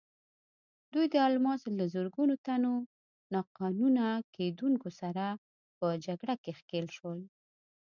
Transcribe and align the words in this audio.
دوی 0.93 1.05
د 1.13 1.15
الماسو 1.27 1.67
له 1.79 1.85
زرګونو 1.93 2.33
تنو 2.45 2.73
ناقانونه 3.33 4.05
کیندونکو 4.35 4.89
سره 5.01 5.23
په 5.77 5.87
جګړه 6.05 6.35
کې 6.43 6.51
ښکېل 6.59 6.87
شول. 6.97 7.19